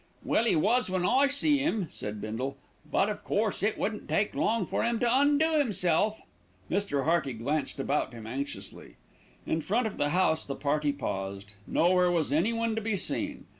"Well, 0.23 0.47
'e 0.47 0.55
was 0.55 0.89
when 0.89 1.05
I 1.05 1.27
see 1.27 1.59
'im," 1.59 1.85
said 1.91 2.19
Bindle, 2.19 2.57
"but 2.91 3.07
of 3.07 3.23
course 3.23 3.61
it 3.61 3.77
wouldn't 3.77 4.09
take 4.09 4.33
long 4.33 4.65
for 4.65 4.83
'im 4.83 4.97
to 4.97 5.19
undo 5.19 5.59
'imself." 5.59 6.23
Mr. 6.71 7.03
Hearty 7.03 7.33
glanced 7.33 7.79
about 7.79 8.11
him 8.11 8.25
anxiously. 8.25 8.95
In 9.45 9.61
front 9.61 9.85
of 9.85 9.97
the 9.99 10.09
house 10.09 10.43
the 10.43 10.55
party 10.55 10.91
paused. 10.91 11.53
Nowhere 11.67 12.09
was 12.09 12.31
anyone 12.31 12.73
to 12.75 12.81
be 12.81 12.95
seen. 12.95 13.45